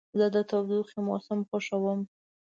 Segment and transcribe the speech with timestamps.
[0.19, 1.99] زه د تودوخې موسم خوښوم.